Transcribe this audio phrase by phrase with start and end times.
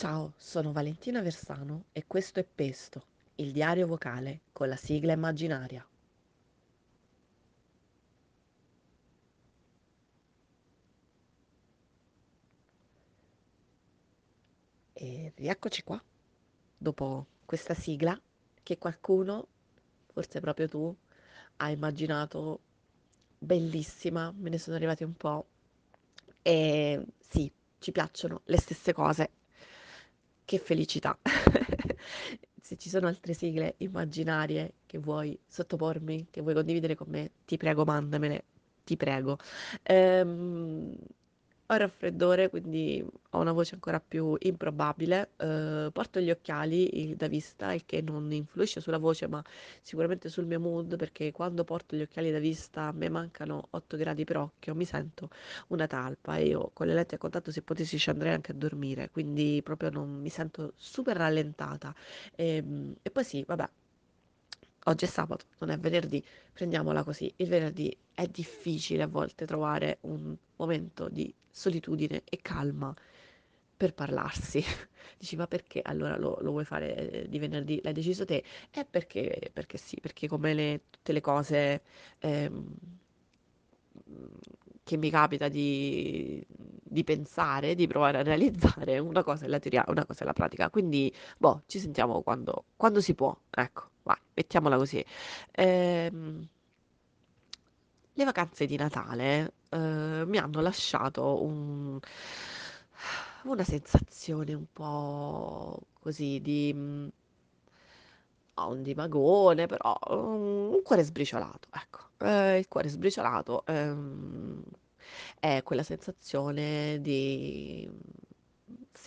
[0.00, 3.02] Ciao, sono Valentina Versano e questo è Pesto,
[3.34, 5.84] il diario vocale con la sigla immaginaria.
[14.92, 16.00] E rieccoci qua,
[16.76, 18.16] dopo questa sigla
[18.62, 19.48] che qualcuno,
[20.12, 20.96] forse proprio tu,
[21.56, 22.60] ha immaginato
[23.36, 25.44] bellissima, me ne sono arrivati un po'.
[26.42, 29.30] E sì, ci piacciono le stesse cose.
[30.48, 31.18] Che felicità!
[32.62, 37.58] Se ci sono altre sigle immaginarie che vuoi sottopormi, che vuoi condividere con me, ti
[37.58, 38.46] prego, mandamele,
[38.82, 39.36] ti prego.
[39.82, 40.96] Ehm,
[41.70, 45.30] ho il raffreddore, quindi ho una voce ancora più improbabile.
[45.36, 49.42] Eh, porto gli occhiali da vista, il che non influisce sulla voce, ma
[49.82, 53.96] sicuramente sul mio mood, perché quando porto gli occhiali da vista a me mancano 8
[53.96, 55.28] gradi per occhio, mi sento
[55.68, 58.54] una talpa e io con le lenti a contatto se potessi ci andrei anche a
[58.54, 61.94] dormire, quindi proprio non mi sento super rallentata.
[62.34, 62.64] E,
[63.02, 63.68] e poi sì, vabbè,
[64.88, 66.22] oggi è sabato, non è venerdì,
[66.52, 67.32] prendiamola così.
[67.36, 72.94] Il venerdì è difficile a volte trovare un momento di solitudine e calma
[73.76, 74.62] per parlarsi.
[75.18, 77.80] Dici, ma perché allora lo, lo vuoi fare eh, di venerdì?
[77.82, 78.42] L'hai deciso te?
[78.70, 81.82] È perché, perché sì, perché come le- tutte le cose
[82.18, 82.74] ehm,
[84.82, 89.84] che mi capita di, di pensare, di provare a realizzare, una cosa è la teoria,
[89.88, 90.70] una cosa è la pratica.
[90.70, 93.36] Quindi, boh, ci sentiamo quando, quando si può.
[93.50, 95.04] Ecco, vai, mettiamola così.
[95.52, 96.48] Ehm,
[98.14, 101.98] le vacanze di Natale, eh, mi hanno lasciato un-
[103.44, 106.72] una sensazione un po' così di...
[106.74, 107.08] mm,
[108.54, 112.00] ho un dimagone, però um, un cuore sbriciolato, ecco.
[112.26, 114.62] Eh, il cuore sbriciolato ehm,
[115.38, 117.88] è quella sensazione di...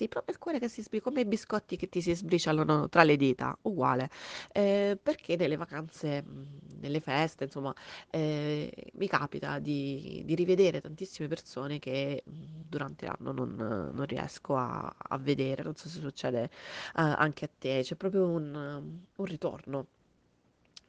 [0.01, 3.03] Sì, proprio il cuore che si sbriciola, come i biscotti che ti si sbriciolano tra
[3.03, 4.09] le dita, uguale.
[4.51, 7.71] Eh, perché nelle vacanze, mh, nelle feste, insomma,
[8.09, 12.31] eh, mi capita di, di rivedere tantissime persone che mh,
[12.67, 13.53] durante l'anno non,
[13.93, 15.61] non riesco a, a vedere.
[15.61, 16.49] Non so se succede
[16.93, 18.53] a- anche a te, c'è proprio un,
[19.15, 19.85] un ritorno,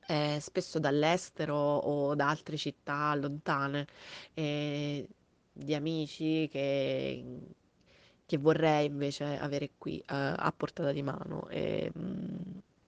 [0.09, 3.87] eh, spesso dall'estero o da altre città lontane,
[4.35, 5.07] eh,
[5.53, 7.23] di amici che,
[8.27, 11.49] che vorrei invece avere qui, eh, a portata di mano.
[11.49, 12.37] E, mm,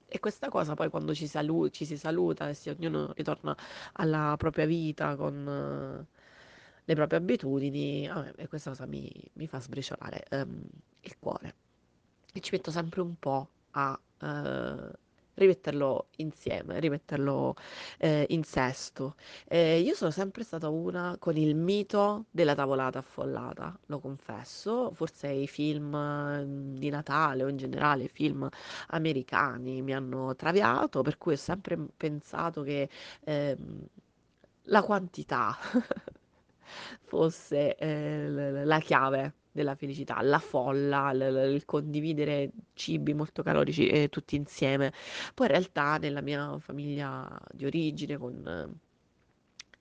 [0.06, 3.56] e questa cosa poi quando ci, salu- ci si saluta e si, ognuno ritorna
[3.94, 6.06] alla propria vita con eh,
[6.84, 10.62] le proprie abitudini, a me- e questa cosa mi, mi fa sbriciolare ehm,
[11.00, 11.54] il cuore
[12.32, 14.90] e ci metto sempre un po' a eh,
[15.34, 17.54] rimetterlo insieme, rimetterlo
[17.98, 19.14] eh, in sesto.
[19.46, 25.28] Eh, io sono sempre stata una con il mito della tavolata affollata, lo confesso, forse
[25.28, 28.48] i film eh, di Natale o in generale i film
[28.88, 32.88] americani mi hanno traviato, per cui ho sempre pensato che
[33.24, 33.86] ehm,
[34.68, 35.56] la quantità
[37.02, 43.86] fosse eh, la chiave della felicità, la folla, l- l- il condividere cibi molto calorici
[43.88, 44.92] eh, tutti insieme.
[45.34, 48.92] Poi in realtà nella mia famiglia di origine, con eh,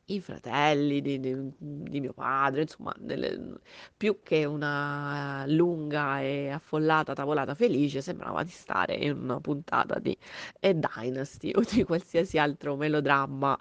[0.07, 3.59] i fratelli di, di- di mio padre, insomma, delle-
[3.95, 10.15] più che una lunga e affollata tavolata felice, sembrava di stare in una puntata di
[10.61, 13.55] A Dynasty o di qualsiasi altro melodramma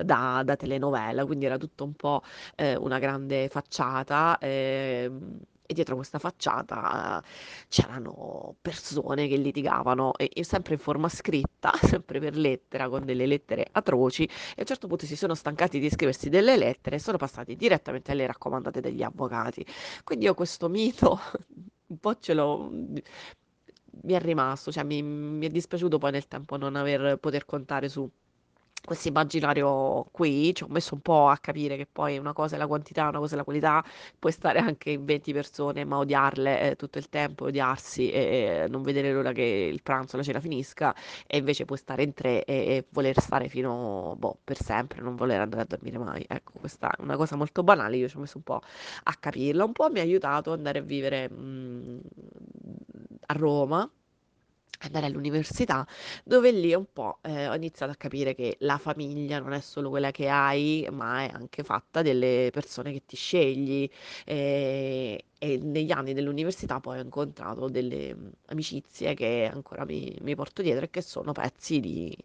[0.00, 2.22] eh, da, da telenovela, quindi era tutto un po'
[2.56, 4.38] eh, una grande facciata.
[4.40, 5.40] ehm,
[5.72, 7.22] E dietro questa facciata
[7.68, 13.24] c'erano persone che litigavano, e, e sempre in forma scritta, sempre per lettera, con delle
[13.24, 16.98] lettere atroci, e a un certo punto si sono stancati di scriversi delle lettere e
[16.98, 19.64] sono passati direttamente alle raccomandate degli avvocati.
[20.04, 21.18] Quindi io questo mito
[21.88, 26.56] un po' ce l'ho, mi è rimasto, cioè mi, mi è dispiaciuto poi nel tempo
[26.58, 28.06] non aver poter contare su
[28.84, 32.58] questo immaginario qui, ci ho messo un po' a capire che poi una cosa è
[32.58, 33.84] la quantità, una cosa è la qualità,
[34.18, 38.82] puoi stare anche in 20 persone ma odiarle eh, tutto il tempo, odiarsi e, non
[38.82, 40.94] vedere l'ora che il pranzo, la cena finisca
[41.26, 45.14] e invece puoi stare in tre e, e voler stare fino, boh, per sempre, non
[45.16, 46.24] voler andare a dormire mai.
[46.28, 48.60] Ecco, questa è una cosa molto banale, io ci ho messo un po'
[49.04, 51.98] a capirla, un po' mi ha aiutato ad andare a vivere mm,
[53.26, 53.88] a Roma
[54.80, 55.86] andare all'università,
[56.24, 59.90] dove lì un po' eh, ho iniziato a capire che la famiglia non è solo
[59.90, 63.88] quella che hai, ma è anche fatta delle persone che ti scegli.
[64.24, 70.34] E, e negli anni dell'università poi ho incontrato delle mm, amicizie che ancora mi, mi
[70.36, 72.16] porto dietro e che sono pezzi di,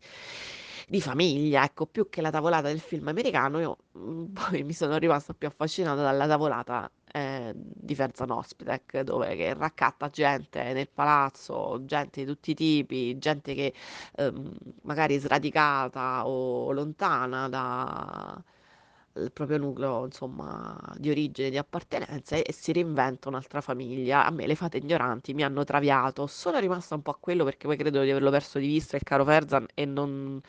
[0.88, 1.64] di famiglia.
[1.64, 5.48] Ecco, più che la tavolata del film americano, io mm, poi mi sono rimasta più
[5.48, 12.52] affascinata dalla tavolata eh, di Ferza Ospitec, dove raccatta gente nel palazzo, gente di tutti
[12.52, 13.74] i tipi, gente che
[14.18, 14.54] ehm,
[14.84, 18.44] magari è sradicata o lontana da
[19.19, 24.25] il proprio nucleo, insomma, di origine, di appartenenza e si reinventa un'altra famiglia.
[24.25, 26.28] A me le fate ignoranti mi hanno traviato.
[26.28, 29.04] Sono rimasta un po' a quello perché poi credo di averlo perso di vista il
[29.04, 30.40] caro Ferzan e non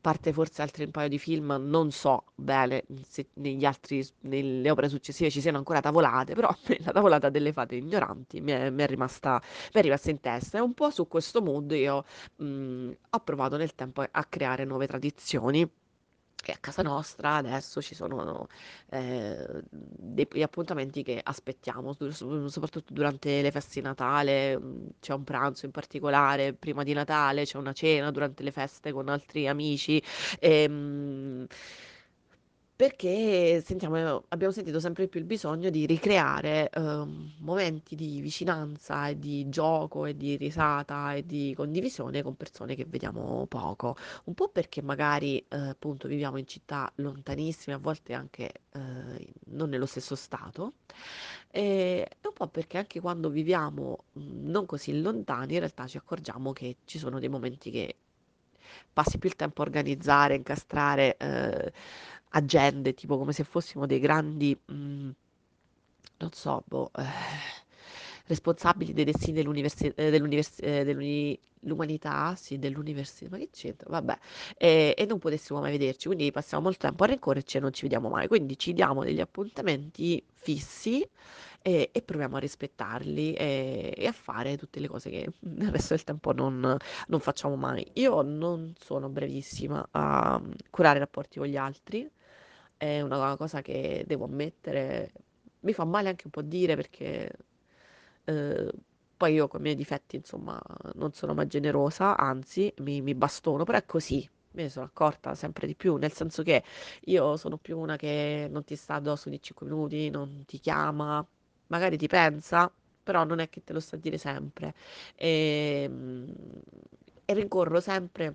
[0.00, 4.88] parte forse altri un paio di film, non so bene se negli altri, nelle opere
[4.88, 6.48] successive ci siano ancora tavolate, però
[6.84, 9.40] la tavolata delle fate ignoranti mi è, mi è rimasta,
[9.74, 10.58] mi è rimasta in testa.
[10.58, 12.04] E un po' su questo mood io
[12.36, 15.68] mh, ho provato nel tempo a creare nuove tradizioni
[16.46, 18.46] e a casa nostra adesso ci sono
[18.90, 21.92] eh, dei appuntamenti che aspettiamo,
[22.48, 27.44] soprattutto durante le feste di Natale, mm, c'è un pranzo in particolare, prima di Natale
[27.44, 30.02] c'è una cena durante le feste con altri amici.
[30.40, 31.46] ehm,
[32.80, 39.18] perché sentiamo, abbiamo sentito sempre più il bisogno di ricreare ehm, momenti di vicinanza e
[39.18, 43.96] di gioco e di risata e di condivisione con persone che vediamo poco.
[44.24, 49.68] Un po' perché magari eh, appunto viviamo in città lontanissime, a volte anche eh, non
[49.68, 50.72] nello stesso stato,
[51.50, 56.54] e un po' perché anche quando viviamo mh, non così lontani, in realtà ci accorgiamo
[56.54, 57.94] che ci sono dei momenti che
[58.92, 61.72] passi più il tempo a organizzare, incastrare eh,
[62.30, 65.10] agende, tipo come se fossimo dei grandi, mm,
[66.18, 67.02] non so, boh, eh,
[68.26, 73.88] responsabili dei destini dell'universi- eh, dell'univers- eh, dell'uni- l'umanità, sì, dell'università, ma che c'entra?
[73.90, 74.18] Vabbè,
[74.56, 77.82] e, e non potessimo mai vederci, quindi passiamo molto tempo a rincorrerci e non ci
[77.82, 81.06] vediamo mai, quindi ci diamo degli appuntamenti fissi
[81.62, 85.94] e, e proviamo a rispettarli e, e a fare tutte le cose che nel resto
[85.94, 86.76] del tempo non,
[87.08, 87.86] non facciamo mai.
[87.94, 90.40] Io non sono brevissima a
[90.70, 92.08] curare i rapporti con gli altri,
[92.80, 95.12] è una cosa che devo ammettere.
[95.60, 97.30] Mi fa male anche un po' dire perché
[98.24, 98.72] eh,
[99.16, 100.58] poi io con i miei difetti, insomma,
[100.94, 104.26] non sono mai generosa, anzi, mi, mi bastono, però è così.
[104.52, 106.64] Me ne sono accorta sempre di più, nel senso che
[107.02, 111.24] io sono più una che non ti sta addosso di 5 minuti, non ti chiama,
[111.68, 112.72] magari ti pensa,
[113.02, 114.74] però non è che te lo sta a dire sempre.
[115.14, 115.88] E,
[117.26, 118.34] e rincorro sempre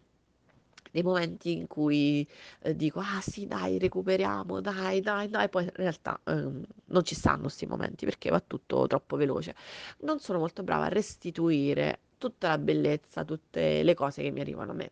[0.96, 2.26] nei momenti in cui
[2.62, 7.16] eh, dico, ah sì, dai, recuperiamo, dai, dai, dai, poi in realtà ehm, non ci
[7.16, 9.56] stanno questi momenti perché va tutto troppo veloce.
[10.00, 14.72] Non sono molto brava a restituire tutta la bellezza, tutte le cose che mi arrivano
[14.72, 14.92] a me.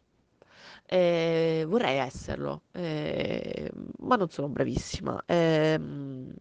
[0.85, 5.23] Eh, vorrei esserlo, eh, ma non sono bravissima.
[5.25, 6.33] Ehm,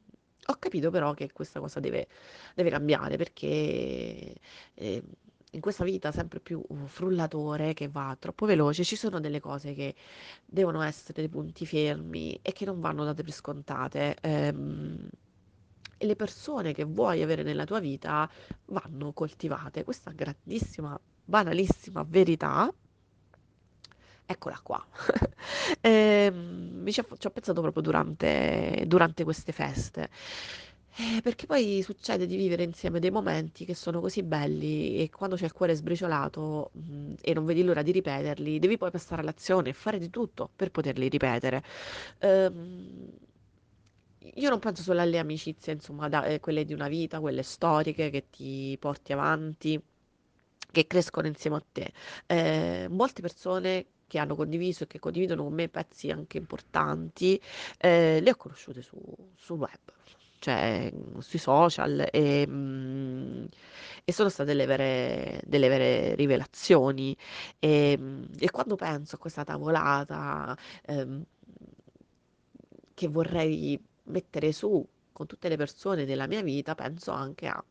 [0.46, 2.08] ho capito però che questa cosa deve,
[2.54, 4.34] deve cambiare perché
[4.74, 5.02] eh,
[5.54, 9.94] in questa vita sempre più frullatore che va troppo veloce, ci sono delle cose che
[10.44, 14.16] devono essere dei punti fermi e che non vanno date per scontate.
[14.20, 15.08] Ehm,
[15.98, 18.28] e le persone che vuoi avere nella tua vita
[18.66, 19.84] vanno coltivate.
[19.84, 22.72] Questa grandissima, banalissima verità
[24.26, 24.84] Eccola qua.
[25.80, 30.08] Ehm, mi ci ho ci ho pensato proprio durante durante queste feste.
[30.94, 35.36] Eh, perché poi succede di vivere insieme dei momenti che sono così belli e quando
[35.36, 39.70] c'è il cuore sbriciolato, mhmm, e non vedi l'ora di ripeterli, devi poi passare all'azione
[39.70, 41.62] e fare di tutto per poterli ripetere.
[42.18, 43.10] Ehm,
[44.34, 48.10] io non penso solo alle amicizie, insomma, da ehm, quelle di una vita, quelle storiche
[48.10, 49.82] che ti porti avanti
[50.70, 51.92] che crescono insieme a te.
[52.26, 57.40] Eh, molte persone che hanno condiviso e che condividono con me pezzi anche importanti,
[57.78, 58.98] eh, le ho conosciute su,
[59.36, 59.80] sul web,
[60.42, 63.44] cioè mm, sui social e, mm,
[64.04, 67.16] e sono state delle vere, delle vere rivelazioni.
[67.60, 70.56] E, mm, e quando penso a questa tavolata
[70.86, 71.24] ehm,
[72.94, 77.62] che vorrei mettere su con tutte le persone della mia vita, penso anche a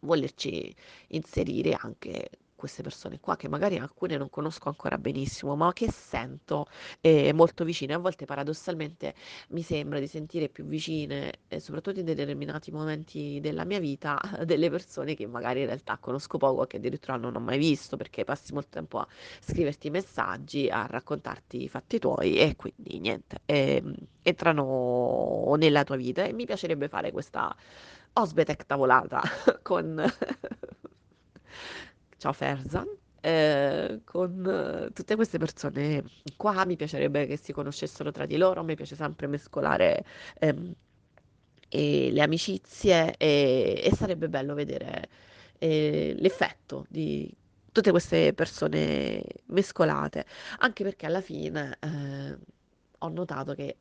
[0.00, 0.74] volerci
[1.08, 2.30] inserire anche
[2.62, 6.66] queste persone qua, che magari alcune non conosco ancora benissimo, ma che sento
[7.00, 7.92] eh, molto vicine.
[7.94, 9.14] A volte paradossalmente
[9.48, 14.16] mi sembra di sentire più vicine, eh, soprattutto in determinati momenti della mia vita,
[14.46, 18.22] delle persone che magari in realtà conosco poco, che addirittura non ho mai visto, perché
[18.22, 19.08] passi molto tempo a
[19.40, 23.92] scriverti messaggi, a raccontarti i fatti tuoi e quindi niente, ehm,
[24.22, 27.52] entrano nella tua vita e mi piacerebbe fare questa
[28.14, 29.20] Osbetek tavolata
[29.62, 30.00] con
[32.22, 32.86] ciao Ferzan,
[33.20, 34.46] eh, con
[34.86, 36.04] eh, tutte queste persone
[36.36, 36.64] qua.
[36.64, 38.62] Mi piacerebbe che si conoscessero tra di loro.
[38.62, 40.04] Mi piace sempre mescolare
[40.38, 40.72] ehm,
[41.70, 45.08] le amicizie e, e sarebbe bello vedere
[45.58, 47.32] eh, l'effetto di
[47.72, 50.26] tutte queste persone mescolate,
[50.58, 52.38] anche perché alla fine eh,
[52.98, 53.76] ho notato che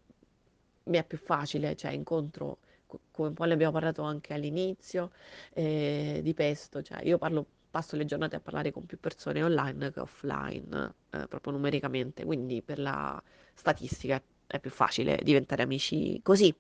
[0.86, 5.12] mi è più facile, cioè incontro co- come un po' ne abbiamo parlato anche all'inizio,
[5.54, 9.92] eh, di pesto, cioè io parlo, passo le giornate a parlare con più persone online
[9.92, 13.22] che offline, eh, proprio numericamente, quindi per la
[13.54, 16.54] statistica è più facile diventare amici così.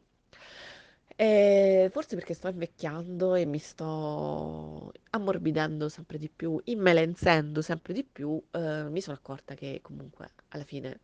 [1.16, 8.04] E forse perché sto invecchiando e mi sto ammorbidendo sempre di più, immelenzendo sempre di
[8.04, 11.00] più, eh, mi sono accorta che comunque alla fine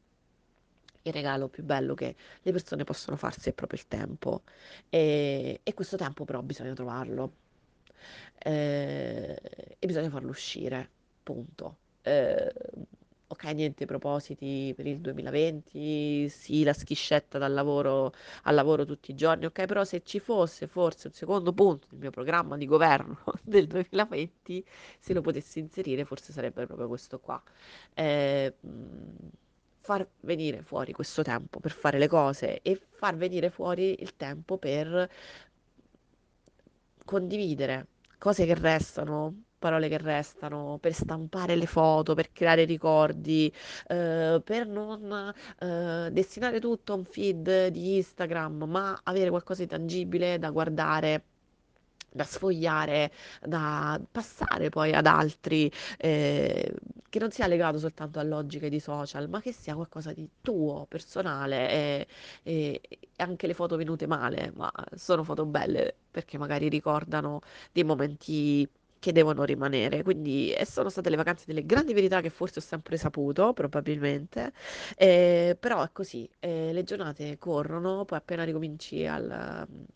[1.03, 4.43] il regalo più bello che le persone possono farsi è proprio il tempo
[4.89, 7.31] e, e questo tempo però bisogna trovarlo
[8.37, 9.39] eh,
[9.79, 10.89] e bisogna farlo uscire,
[11.23, 11.77] punto.
[12.01, 12.53] Eh,
[13.27, 19.15] ok, niente propositi per il 2020, sì, la schiscetta dal lavoro al lavoro tutti i
[19.15, 23.19] giorni, ok, però se ci fosse forse un secondo punto nel mio programma di governo
[23.43, 24.65] del 2020,
[24.99, 27.41] se lo potessi inserire, forse sarebbe proprio questo qua.
[27.93, 28.53] Eh,
[29.81, 34.57] far venire fuori questo tempo per fare le cose e far venire fuori il tempo
[34.57, 35.09] per
[37.05, 37.87] condividere
[38.17, 43.51] cose che restano, parole che restano, per stampare le foto, per creare ricordi,
[43.87, 49.67] eh, per non eh, destinare tutto a un feed di Instagram, ma avere qualcosa di
[49.69, 51.23] tangibile da guardare.
[52.09, 53.11] Da sfogliare,
[53.41, 56.73] da passare poi ad altri, eh,
[57.09, 60.85] che non sia legato soltanto a logiche di social, ma che sia qualcosa di tuo,
[60.87, 61.69] personale.
[61.69, 62.07] E,
[62.43, 67.83] e- e anche le foto venute male, ma sono foto belle perché magari ricordano dei
[67.83, 68.67] momenti
[68.99, 70.03] che devono rimanere.
[70.03, 74.53] Quindi e sono state le vacanze delle grandi verità che forse ho sempre saputo, probabilmente.
[74.95, 79.29] Eh, però è così, eh, le giornate corrono, poi appena ricominci al,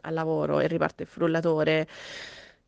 [0.02, 1.88] al lavoro e riparte il frullatore,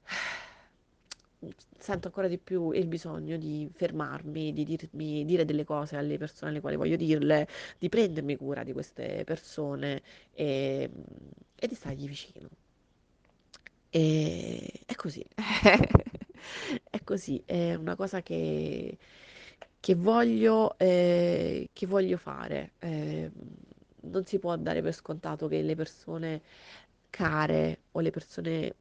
[1.78, 6.52] sento ancora di più il bisogno di fermarmi, di dirmi, dire delle cose alle persone
[6.52, 7.48] alle quali voglio dirle,
[7.78, 10.02] di prendermi cura di queste persone
[10.34, 10.90] e,
[11.56, 12.50] e di stargli vicino.
[13.90, 15.24] E è così,
[16.90, 18.98] è così, è una cosa che,
[19.80, 22.72] che voglio, eh, che voglio fare.
[22.80, 23.32] Eh,
[24.02, 26.42] non si può dare per scontato che le persone
[27.10, 28.76] care o le persone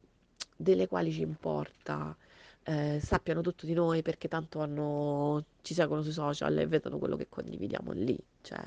[0.55, 2.15] delle quali ci importa
[2.63, 7.15] eh, sappiano tutto di noi perché tanto hanno, ci seguono sui social e vedono quello
[7.15, 8.17] che condividiamo lì.
[8.41, 8.63] Cioè,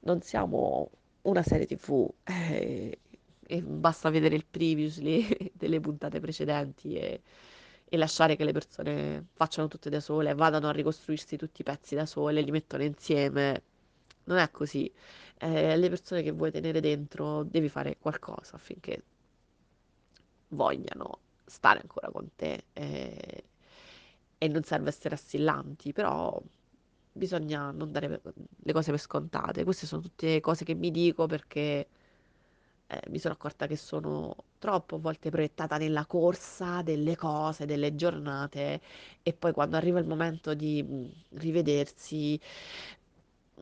[0.00, 0.90] non siamo
[1.22, 2.98] una serie TV eh,
[3.46, 7.22] e basta vedere il previously delle puntate precedenti e,
[7.94, 11.94] e lasciare che le persone facciano tutte da sole, vadano a ricostruirsi tutti i pezzi
[11.94, 13.62] da sole, li mettono insieme.
[14.24, 14.92] Non è così.
[15.38, 19.02] Eh, le persone che vuoi tenere dentro devi fare qualcosa affinché
[20.48, 23.44] vogliano stare ancora con te eh,
[24.38, 26.40] e non serve essere assillanti, però
[27.12, 28.20] bisogna non dare
[28.56, 29.64] le cose per scontate.
[29.64, 31.86] Queste sono tutte cose che mi dico perché
[33.00, 37.94] eh, mi sono accorta che sono troppo a volte proiettata nella corsa delle cose, delle
[37.94, 38.80] giornate
[39.22, 42.40] e poi quando arriva il momento di mh, rivedersi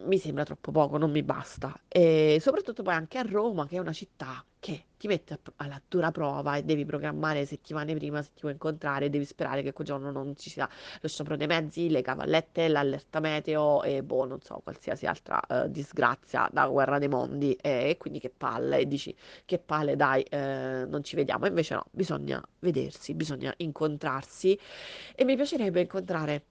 [0.04, 1.78] mi sembra troppo poco, non mi basta.
[1.88, 6.12] E soprattutto poi anche a Roma, che è una città che ti mette alla dura
[6.12, 10.12] prova e devi programmare settimane prima se ti vuoi incontrare, devi sperare che quel giorno
[10.12, 10.68] non ci sia
[11.00, 15.70] lo sciopero dei mezzi, le cavallette, l'allerta meteo e boh, non so, qualsiasi altra eh,
[15.70, 17.54] disgrazia da guerra dei mondi.
[17.54, 21.46] E, e quindi che palle, e dici che palle, dai, eh, non ci vediamo.
[21.46, 24.58] Invece no, bisogna vedersi, bisogna incontrarsi
[25.14, 26.44] e mi piacerebbe incontrare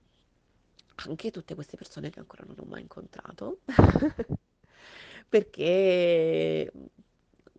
[1.08, 3.60] anche tutte queste persone che ancora non ho mai incontrato,
[5.30, 6.72] perché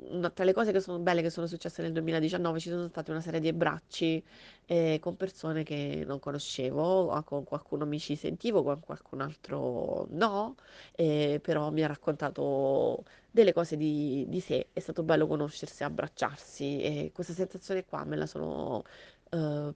[0.04, 3.10] una- tra le cose che sono belle che sono successe nel 2019 ci sono state
[3.12, 4.22] una serie di abbracci
[4.66, 10.06] eh, con persone che non conoscevo, o con qualcuno mi ci sentivo, con qualcun altro
[10.10, 10.56] no,
[10.96, 16.80] eh, però mi ha raccontato delle cose di, di sé, è stato bello conoscersi, abbracciarsi
[16.82, 18.82] e questa sensazione qua me la sono
[19.30, 19.72] eh,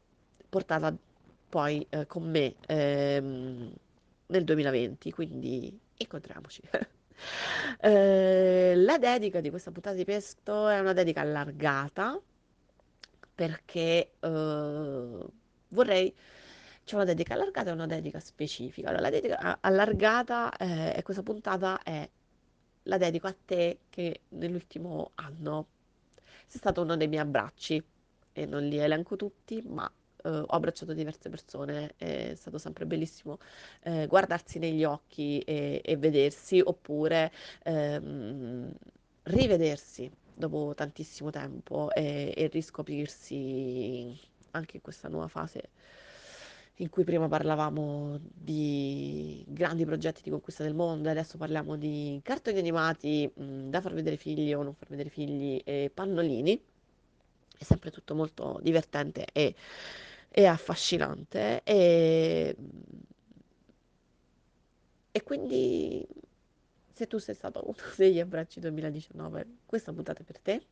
[0.49, 0.95] portata
[1.49, 3.73] poi eh, con me ehm,
[4.27, 6.63] nel 2020, quindi incontriamoci.
[7.81, 12.21] Eh, la dedica di questa puntata di pesto è una dedica allargata
[13.35, 15.27] perché eh,
[15.69, 16.15] vorrei
[16.85, 18.89] c'è una dedica allargata e una dedica specifica.
[18.89, 22.09] Allora, la dedica allargata eh, questa puntata è
[22.85, 25.67] la dedico a te che nell'ultimo anno
[26.47, 27.83] sei stato uno dei miei abbracci
[28.33, 29.91] e non li elenco tutti, ma
[30.27, 33.39] eh, ho abbracciato diverse persone, è stato sempre bellissimo
[33.85, 37.33] eh, guardarsi negli occhi e, e vedersi, oppure
[37.65, 38.73] ehm,
[39.25, 44.19] rivedersi dopo tantissimo tempo e, e riscoprirsi
[44.53, 45.71] anche in questa nuova fase
[46.81, 52.59] in cui prima parlavamo di grandi progetti di conquista del mondo, adesso parliamo di cartoni
[52.59, 56.61] animati, mh, da far vedere figli o non far vedere figli e pannolini.
[57.59, 59.55] È sempre tutto molto divertente e,
[60.31, 61.63] e affascinante.
[61.65, 62.57] E,
[65.13, 66.07] e quindi,
[66.93, 70.63] se tu sei stato uno degli abbracci 2019, questa puntata è per te.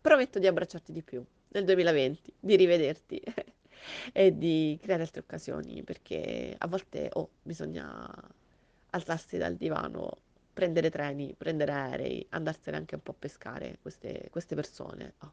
[0.00, 3.20] Prometto di abbracciarti di più nel 2020, di rivederti
[4.12, 8.08] e di creare altre occasioni, perché a volte oh, bisogna
[8.90, 10.18] alzarsi dal divano,
[10.52, 15.32] prendere treni, prendere aerei, andarsene anche un po' a pescare queste, queste persone oh,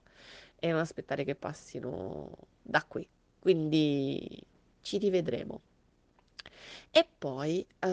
[0.60, 3.08] e non aspettare che passino da qui.
[3.44, 4.42] Quindi
[4.80, 5.62] ci rivedremo.
[6.92, 7.88] E poi eh,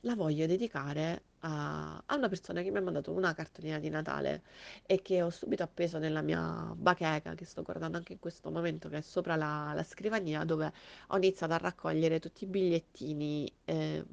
[0.00, 4.44] la voglio dedicare a, a una persona che mi ha mandato una cartolina di Natale
[4.86, 8.88] e che ho subito appeso nella mia bacheca che sto guardando anche in questo momento,
[8.88, 10.72] che è sopra la, la scrivania, dove
[11.08, 14.04] ho iniziato a raccogliere tutti i bigliettini eh,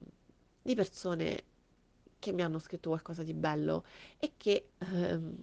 [0.64, 1.44] di persone
[2.18, 3.86] che mi hanno scritto qualcosa di bello
[4.18, 5.36] e che ehm,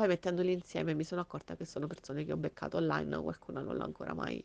[0.00, 3.76] poi mettendoli insieme mi sono accorta che sono persone che ho beccato online, qualcuna non
[3.76, 4.42] l'ho ancora mai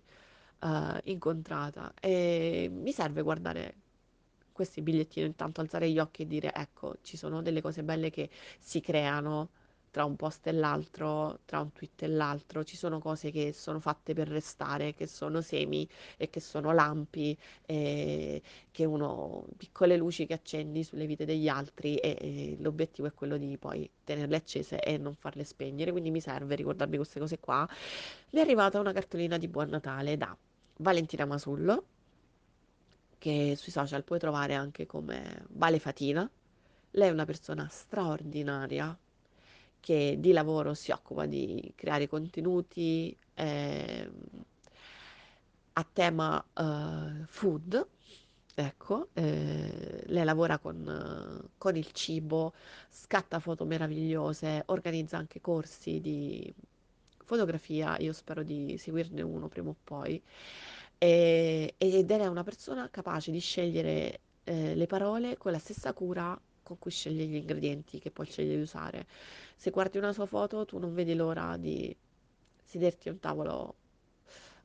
[0.60, 1.94] eh, incontrata.
[2.02, 3.76] E mi serve guardare
[4.52, 8.30] questi bigliettini, intanto alzare gli occhi e dire ecco, ci sono delle cose belle che
[8.60, 9.52] si creano
[9.96, 13.80] tra un post e l'altro, tra un tweet e l'altro, ci sono cose che sono
[13.80, 15.88] fatte per restare, che sono semi
[16.18, 21.96] e che sono lampi, e che uno, piccole luci che accendi sulle vite degli altri
[21.96, 26.20] e, e l'obiettivo è quello di poi tenerle accese e non farle spegnere, quindi mi
[26.20, 27.66] serve ricordarmi queste cose qua.
[28.32, 30.36] Mi è arrivata una cartolina di Buon Natale da
[30.80, 31.86] Valentina Masullo,
[33.18, 36.30] che sui social puoi trovare anche come Vale Fatina.
[36.92, 38.98] Lei è una persona straordinaria
[39.86, 44.12] che di lavoro si occupa di creare contenuti ehm,
[45.74, 47.88] a tema eh, food.
[48.58, 50.88] Ecco, eh, lei lavora con,
[51.46, 52.54] eh, con il cibo,
[52.90, 56.52] scatta foto meravigliose, organizza anche corsi di
[57.24, 60.20] fotografia, io spero di seguirne uno prima o poi.
[60.98, 66.40] E- ed è una persona capace di scegliere eh, le parole con la stessa cura
[66.66, 69.06] con cui sceglie gli ingredienti che poi sceglie di usare.
[69.56, 71.96] Se guardi una sua foto, tu non vedi l'ora di
[72.64, 73.76] sederti a un tavolo,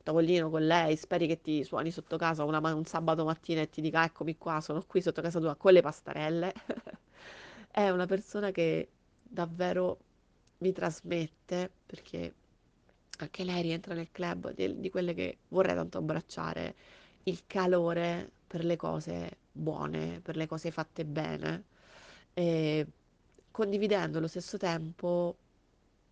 [0.01, 3.81] tavolino con lei, speri che ti suoni sotto casa una un sabato mattina e ti
[3.81, 6.53] dica eccomi qua, sono qui sotto casa tua con le pastarelle.
[7.69, 8.89] È una persona che
[9.21, 9.99] davvero
[10.57, 12.33] mi trasmette, perché
[13.19, 16.75] anche lei rientra nel club di, di quelle che vorrei tanto abbracciare,
[17.23, 21.65] il calore per le cose buone, per le cose fatte bene,
[22.33, 22.87] e
[23.51, 25.37] condividendo allo stesso tempo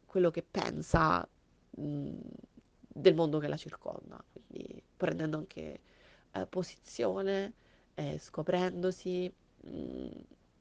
[0.05, 1.27] quello che pensa
[1.71, 2.11] mh,
[2.87, 5.79] del mondo che la circonda, quindi prendendo anche
[6.31, 7.53] eh, posizione,
[7.95, 10.07] eh, scoprendosi, mh,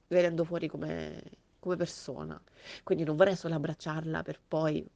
[0.09, 1.23] venendo fuori come,
[1.59, 2.41] come persona.
[2.85, 4.87] Quindi non vorrei solo abbracciarla per poi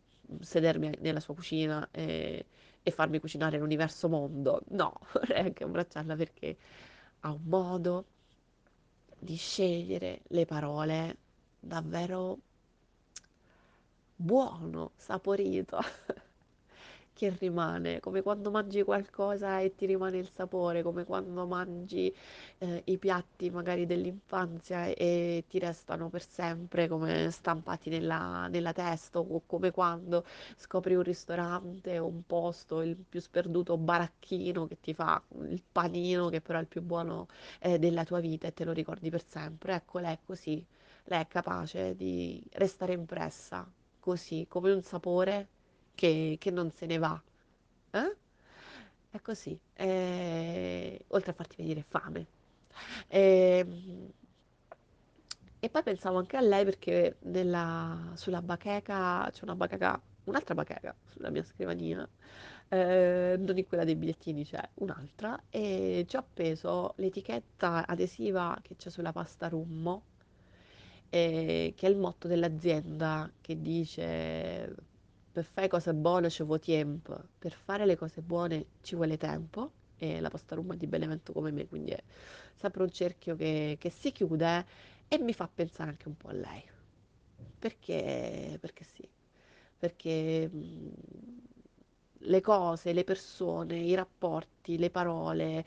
[0.40, 2.46] sedermi nella sua cucina e,
[2.83, 4.62] e farmi cucinare l'universo mondo.
[4.68, 6.57] No, vorrei anche abbracciarla perché
[7.20, 8.07] ha un modo
[9.23, 11.17] di scegliere le parole
[11.61, 12.39] davvero
[14.17, 15.79] buono, saporito,
[17.23, 22.13] che rimane, come quando mangi qualcosa e ti rimane il sapore, come quando mangi
[22.59, 29.21] eh, i piatti magari dell'infanzia e ti restano per sempre come stampati nella, nella testa,
[29.21, 30.25] o come quando
[30.57, 36.29] scopri un ristorante o un posto, il più sperduto baracchino che ti fa il panino
[36.29, 37.29] che però è il più buono
[37.61, 39.75] eh, della tua vita e te lo ricordi per sempre.
[39.77, 40.65] Ecco, lei è così,
[41.05, 43.65] lei è capace di restare impressa
[44.01, 45.47] così, come un sapore
[46.03, 47.23] che, che non se ne va.
[47.93, 48.17] Eh?
[49.11, 49.59] È così.
[49.75, 52.27] Eh, oltre a farti venire fame.
[53.09, 54.12] Ehm,
[55.61, 60.95] E, poi pensavo anche a lei perché nella- sulla bacheca c'è una bacheca, un'altra bacheca
[61.07, 62.09] sulla mia scrivania,
[62.69, 68.75] eh, non in quella dei bigliettini c'è un'altra, e ci ho appeso l'etichetta adesiva che
[68.77, 70.03] c'è sulla pasta Rummo
[71.11, 74.75] eh, che è il motto dell'azienda che dice
[75.33, 79.73] per fare cose buone ci vuole tempo, per fare le cose buone ci vuole tempo
[79.97, 82.03] e la pasta Roma è di Benevento come me, quindi è
[82.55, 84.66] sempre un cerchio che, che si chiude
[85.09, 86.62] e mi fa pensare anche un po' a lei,
[87.59, 89.09] perché, perché sì,
[89.79, 90.90] perché mh,
[92.25, 95.64] le cose, le persone, i rapporti, le parole,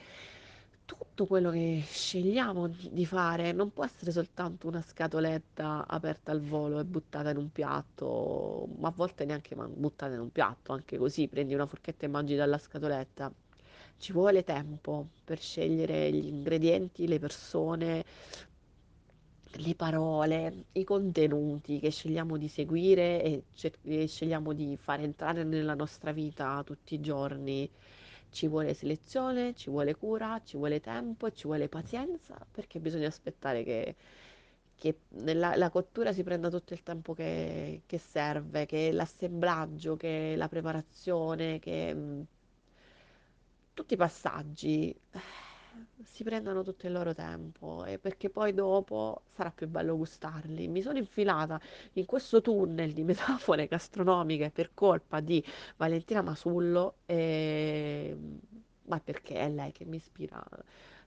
[0.86, 6.80] tutto quello che scegliamo di fare non può essere soltanto una scatoletta aperta al volo
[6.80, 11.28] e buttata in un piatto, ma a volte neanche buttata in un piatto, anche così
[11.28, 13.32] prendi una forchetta e mangi dalla scatoletta.
[13.98, 18.04] ci vuole tempo per scegliere gli ingredienti, le persone,
[19.58, 25.44] le parole, i contenuti che scegliamo di seguire e, cer- e scegliamo di fare entrare
[25.44, 27.70] nella nostra vita tutti i giorni.
[28.36, 33.64] Ci vuole selezione, ci vuole cura, ci vuole tempo, ci vuole pazienza, perché bisogna aspettare
[33.64, 33.96] che,
[34.76, 40.36] che nella, la cottura si prenda tutto il tempo che, che serve, che l'assemblaggio, che
[40.36, 42.26] la preparazione, che mh,
[43.74, 44.96] tutti i passaggi
[46.04, 50.68] si prendano tutto il loro tempo e perché poi dopo sarà più bello gustarli.
[50.68, 51.60] Mi sono infilata
[51.94, 55.44] in questo tunnel di metafore gastronomiche per colpa di
[55.78, 58.16] Valentina Masullo, e...
[58.84, 60.44] ma perché è lei che mi ispira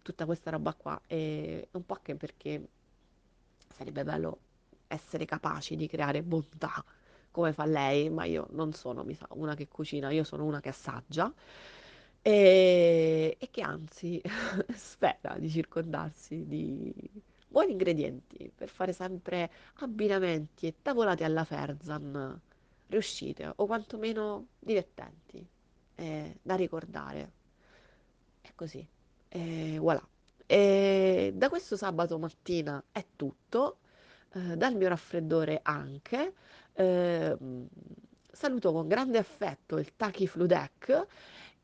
[0.03, 2.69] tutta questa roba qua e un po' anche perché
[3.75, 4.39] sarebbe bello
[4.89, 6.83] essere capaci di creare bontà
[7.31, 10.61] come fa lei, ma io non sono, mi sa, una che cucina, io sono una
[10.61, 11.33] che assaggia
[12.29, 14.21] e, e che anzi
[14.75, 16.93] spera di circondarsi di
[17.49, 22.39] buoni ingredienti per fare sempre abbinamenti e tavolate alla Ferzan
[22.89, 25.47] riuscite o quantomeno divertenti
[25.95, 27.33] e da ricordare.
[28.43, 28.87] È così.
[29.29, 30.07] E voilà.
[30.45, 33.79] E da questo sabato mattina è tutto,
[34.35, 36.35] eh, dal mio raffreddore anche.
[36.75, 37.69] Ehm,
[38.31, 41.07] saluto con grande affetto il Taki Fludec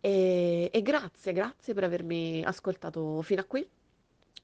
[0.04, 3.66] e, e grazie, grazie per avermi ascoltato fino a qui.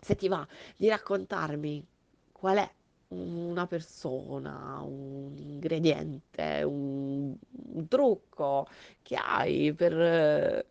[0.01, 1.87] Se ti va di raccontarmi
[2.33, 2.71] qual è
[3.09, 7.37] una persona, un ingrediente, un,
[7.75, 8.69] un trucco
[9.03, 10.67] che hai per eh,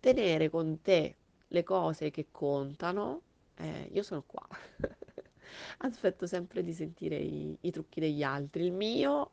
[0.00, 1.14] tenere con te
[1.46, 3.20] le cose che contano,
[3.54, 4.44] eh, io sono qua.
[5.78, 8.64] Aspetto sempre di sentire i, i trucchi degli altri.
[8.64, 9.30] Il mio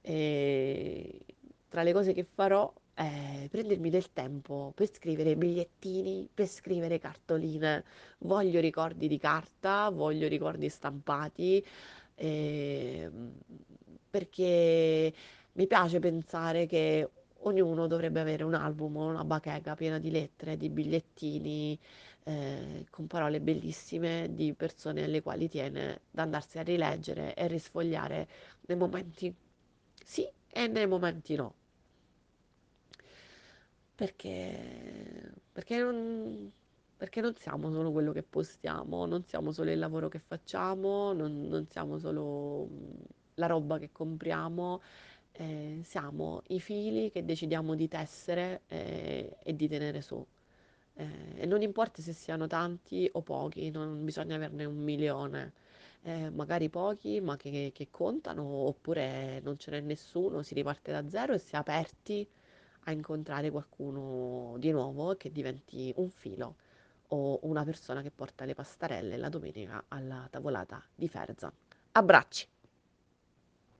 [0.00, 1.20] e
[1.68, 7.84] tra le cose che farò è prendermi del tempo per scrivere bigliettini, per scrivere cartoline.
[8.18, 11.64] Voglio ricordi di carta, voglio ricordi stampati,
[12.16, 13.32] ehm,
[14.10, 15.14] perché
[15.52, 17.08] mi piace pensare che
[17.44, 21.78] ognuno dovrebbe avere un album o una bacheca piena di lettere, di bigliettini,
[22.24, 28.28] eh, con parole bellissime di persone alle quali tiene da andarsi a rileggere e risfogliare
[28.66, 29.34] nei momenti
[30.04, 31.59] sì e nei momenti no.
[34.00, 36.50] Perché, perché non,
[36.96, 41.48] perché non siamo solo quello che postiamo, non siamo solo il lavoro che facciamo, non,
[41.48, 42.94] non siamo solo mm,
[43.34, 44.80] la roba che compriamo,
[45.32, 50.24] eh, siamo i fili che decidiamo di tessere eh, e di tenere su.
[50.94, 55.52] Eh, e non importa se siano tanti o pochi, non bisogna averne un milione.
[56.02, 61.06] Eh, magari pochi, ma che, che contano, oppure non ce n'è nessuno, si riparte da
[61.10, 62.26] zero e si è aperti
[62.84, 66.56] a incontrare qualcuno di nuovo che diventi un filo
[67.08, 71.52] o una persona che porta le pastarelle la domenica alla tavolata di Ferzan.
[71.92, 72.46] Abbracci!